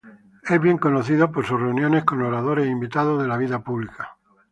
Es 0.49 0.59
bien 0.59 0.79
conocido 0.79 1.31
por 1.31 1.45
sus 1.45 1.61
reuniones 1.61 2.05
con 2.05 2.23
oradores 2.23 2.65
invitados 2.67 3.21
de 3.21 3.27
la 3.27 3.37
vida 3.37 3.59
pública. 3.63 4.17